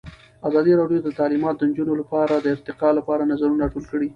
ازادي 0.47 0.73
راډیو 0.81 0.99
د 1.03 1.09
تعلیمات 1.19 1.55
د 1.57 1.63
نجونو 1.69 1.93
لپاره 2.01 2.33
د 2.37 2.45
ارتقا 2.55 2.89
لپاره 2.99 3.29
نظرونه 3.31 3.61
راټول 3.63 3.85
کړي. 3.91 4.07